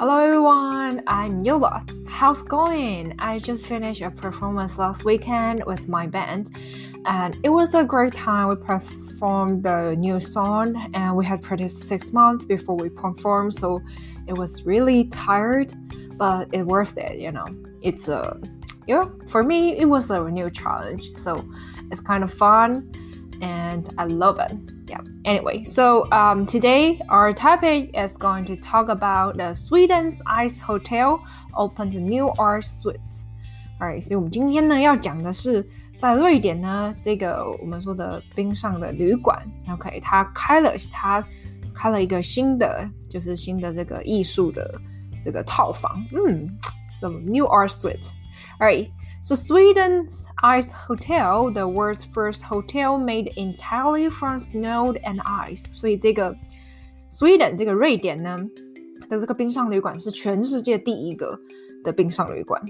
[0.00, 1.84] Hello everyone, I'm Yola.
[2.06, 3.16] How's going?
[3.18, 6.56] I just finished a performance last weekend with my band
[7.04, 8.46] and it was a great time.
[8.46, 13.80] We performed the new song and we had practiced six months before we performed, so
[14.28, 15.74] it was really tired,
[16.16, 17.46] but it worth it, you know.
[17.82, 18.40] It's a
[18.86, 21.44] yeah, for me it was a new challenge, so
[21.90, 22.88] it's kind of fun
[23.42, 24.99] and I love it Yeah.
[25.25, 31.19] Anyway, so um, today our topic is going to talk about the Sweden's Ice Hotel
[31.55, 33.23] opened a new art suite.
[33.79, 35.65] Alright，所以我们今天呢要讲的是
[35.97, 41.25] 在瑞典呢这个我们说的冰上的旅馆，OK，它开了它
[41.73, 44.79] 开了一个新的就是新的这个艺术的
[45.23, 46.47] 这个套房，嗯，
[46.91, 48.09] so new art suite.
[48.59, 48.89] Alright.
[49.21, 55.63] So Sweden's Ice Hotel, the world's first hotel made entirely from snow and ice.
[55.73, 56.35] 所以这个
[57.09, 58.37] Sweden 这个瑞典呢
[59.09, 61.39] 的这个冰上旅馆是全世界第一个
[61.83, 62.61] 的冰上旅馆。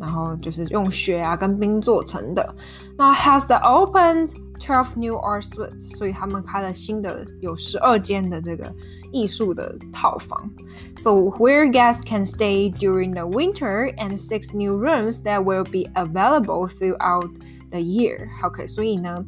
[0.00, 2.54] 然后就是用雪啊跟冰做成的。
[2.96, 8.72] 那 has the opened twelve new art suites，所以他们开了新的有十二间的这个
[9.12, 10.50] 艺术的套房。
[10.96, 16.68] So where guests can stay during the winter and six new rooms that will be available
[16.68, 17.30] throughout
[17.70, 18.28] the year.
[18.42, 19.24] OK，所以呢。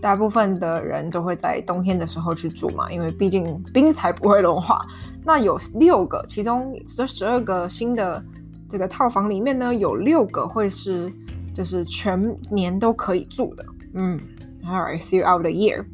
[0.00, 4.86] 大部分的人都会在冬天的时候去住嘛，因为毕竟冰才不会融化。
[5.24, 8.24] 那有六个，其中这十二个新的
[8.72, 11.12] 这个套房里面呢，有六个会是
[11.54, 13.64] 就是全年都可以住的。
[13.94, 14.20] 嗯，
[14.64, 15.86] Alright, throughout the year.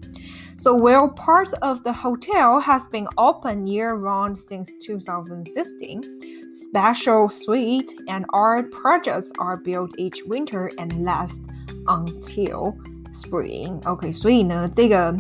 [0.57, 6.03] So while part of the hotel has been open year-round since 2016,
[6.51, 11.41] special suite and art projects are built each winter and last
[11.87, 12.75] until
[13.13, 13.81] spring.
[13.85, 15.15] OK，所以呢，这个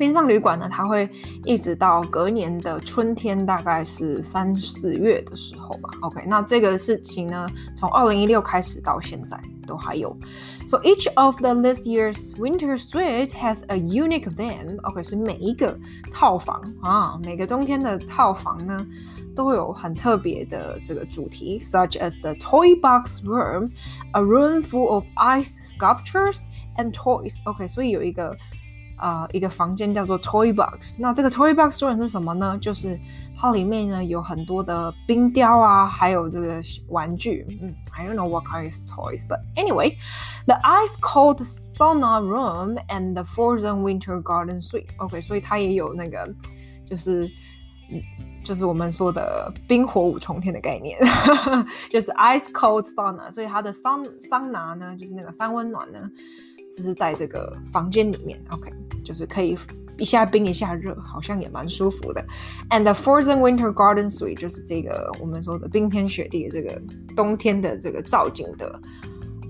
[0.00, 1.06] 冰上旅馆呢，它会
[1.44, 5.90] 一直到隔年的春天，大概是三四月的时候吧。
[6.00, 10.16] OK，那这个事情呢，从二零一六开始到现在都还有。
[10.66, 14.80] So each of the this year's winter suite has a unique theme.
[14.84, 15.78] OK，所以每一个
[16.10, 18.86] 套房啊，每个冬天的套房呢，
[19.36, 23.70] 都有很特别的这个主题，such as the toy box room,
[24.12, 26.40] a room full of ice sculptures
[26.78, 27.36] and toys.
[27.44, 28.34] OK，所以有一个。
[28.99, 30.97] 呃一个房间叫做 Toy Box。
[30.99, 32.57] 那这个 Toy Box 说的是什么呢？
[32.59, 32.99] 就是
[33.39, 37.45] 它里面呢有很多的冰雕啊，还有这个玩具。
[37.61, 39.95] 嗯，I don't know what kind of toys, but anyway,
[40.45, 44.89] the ice cold sauna room and the frozen winter garden suite.
[44.97, 46.33] OK，所以它也有那个
[46.89, 47.29] 就是
[47.91, 48.01] 嗯。
[48.45, 50.99] 就是我们说的冰火五重天的概念，
[51.89, 55.99] 就是 ice cold sauna，所以它的桑桑拿呢，就是那个三温暖呢，
[56.71, 58.71] 只是在这个房间里面，OK，
[59.03, 59.57] 就是可以
[59.97, 62.25] 一下冰一下热，好像也蛮舒服的。
[62.69, 66.81] And the frozen winter garden suite 就是这个我们说的冰天雪地的这个
[67.15, 68.79] 冬天的这个造景的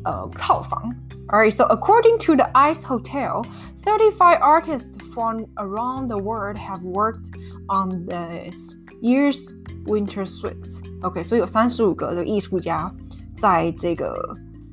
[0.03, 0.93] 呃套房。
[1.27, 3.43] Alright, so according to the Ice Hotel,
[3.83, 7.31] 35 artists from around the world have worked
[7.67, 9.51] on this year's
[9.87, 10.81] winter suites.
[11.01, 12.93] OK，所以有三十五个的艺术家
[13.35, 14.13] 在这个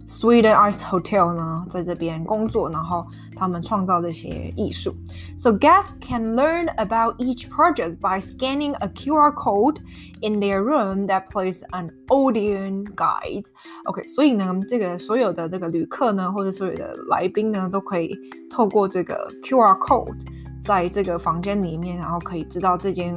[0.07, 4.95] Sweden Ice Hotel 呢，在这边工作，然后他们创造这些艺术。
[5.39, 9.79] So guests can learn about each project by scanning a QR code
[10.21, 13.47] in their room that plays an audio guide.
[13.85, 18.15] OK，所以呢，这个所有的这个旅客呢，或者所有的来宾呢，都可以
[18.51, 20.15] 透过这个 QR code，
[20.61, 23.17] 在这个房间里面，然后可以知道这间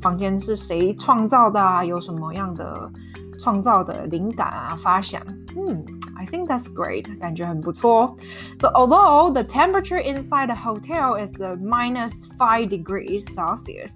[0.00, 2.88] 房间是谁创造的啊，有什么样的
[3.40, 5.20] 创造的灵感啊，发想，
[5.56, 5.84] 嗯。
[6.22, 8.16] I think that's great，感觉很不错。
[8.58, 13.94] So although the temperature inside the hotel is the minus five degrees Celsius，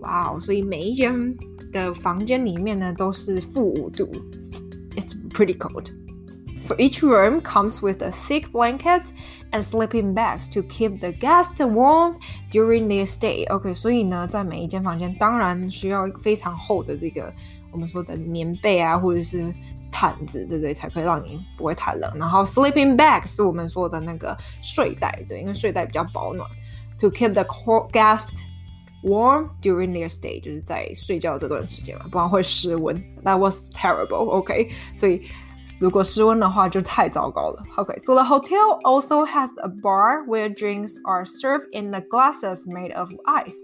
[0.00, 1.34] 哇哦，所以每一间
[1.72, 4.10] 的房间里面呢都是负五度，
[4.96, 5.90] It's pretty cold.
[6.60, 9.12] So each room comes with a thick blanket
[9.52, 12.16] and sleeping bags to keep the guests warm
[12.50, 13.46] during their stay.
[13.48, 17.32] OK，所以呢，在每一间房间当然需要非常厚的这个
[17.72, 19.52] 我们说的棉被啊，或者是
[19.90, 20.72] 毯子，对不对？
[20.72, 22.10] 才可以让你不会太冷。
[22.18, 26.48] 然后 sleeping bag 是我们说的那个睡袋，对，因为睡袋比较保暖。
[27.00, 27.44] To keep the
[27.92, 28.42] guest
[29.04, 32.96] warm during their stay，就是在睡觉这段时间嘛，不然会失温。
[33.22, 34.28] That was terrible.
[34.30, 35.22] OK，所以
[35.78, 37.62] 如果失温的话就太糟糕了。
[37.76, 43.12] OK，so the hotel also has a bar where drinks are served in the glasses made of
[43.26, 43.54] ice.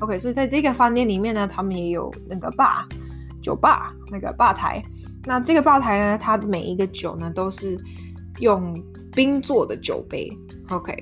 [0.00, 2.86] OK，所以在这个饭店里面呢，他们也有那个 bar
[3.45, 4.81] 酒吧那个吧台。
[5.23, 7.77] 那这个吧台呢，它的每一个酒呢都是
[8.39, 8.73] 用
[9.13, 10.27] 冰做的酒杯
[10.69, 10.93] ，OK，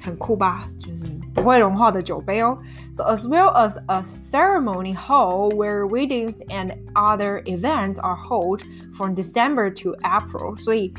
[0.00, 0.68] 很酷吧？
[0.80, 2.58] 就是不会融化的酒杯哦。
[2.92, 8.62] So as well as a ceremony hall where weddings and other events are held
[8.94, 10.56] from December to April。
[10.56, 10.92] 所以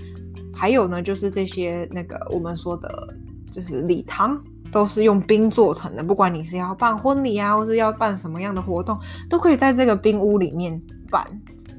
[0.53, 3.13] 还有呢，就是这些那个我们说的，
[3.51, 4.41] 就是礼堂
[4.72, 6.02] 都是用冰做成的。
[6.02, 8.98] 不管你是要办婚礼啊，或是要办什么样的活动，
[9.28, 10.80] 都可以在这个冰屋里面
[11.10, 11.24] 办。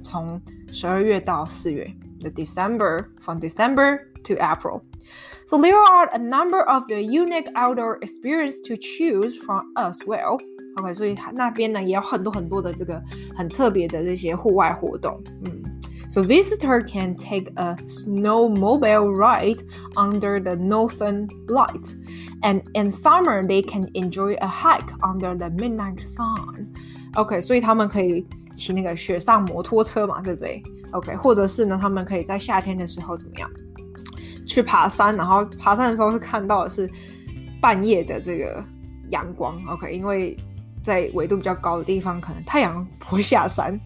[0.03, 0.41] 从
[0.71, 1.91] 十二月到四月，
[2.21, 8.75] the December from December to April。So there are a number of the unique outdoor experience to
[8.75, 10.39] choose from as well.
[10.77, 13.01] OK，所以那边呢也有很多很多的这个
[13.35, 15.19] 很特别的这些户外活动。
[15.43, 15.51] 嗯
[16.13, 19.61] ，So visitor can take a snowmobile ride
[19.95, 21.95] under the northern light,
[22.41, 26.67] and in summer they can enjoy a hike under the midnight sun.
[27.15, 30.61] OK，所以他们可以骑那个雪上摩托车嘛，对不对？
[30.91, 33.49] OK，或者是呢，他们可以在夏天的时候怎么样？
[34.45, 36.89] 去爬山，然后爬山的时候是看到的是
[37.61, 38.63] 半夜的这个
[39.09, 40.35] 阳光，OK，因为
[40.84, 43.80] 在纬度比较高的地方，可能太阳不会下山。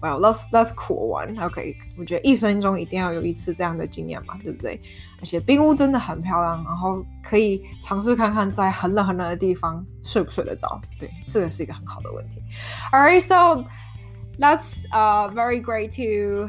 [0.00, 1.76] Well, that's that's cool one, OK。
[1.98, 4.80] 我觉得一生中一定要有一次这样的经验嘛，对不对？
[5.20, 10.80] 而且冰屋真的很漂亮，然后可以尝试看看在很冷很冷的地方睡不睡得着。
[10.98, 12.40] 对，这个是一个很好的问题。
[12.92, 13.64] All right, so
[14.38, 16.48] that's uh very great to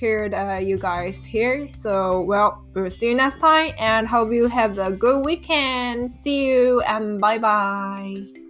[0.00, 1.68] hear uh, you guys here.
[1.74, 6.10] So, well, we'll see you next time and hope you have a good weekend.
[6.10, 8.49] See you and bye bye.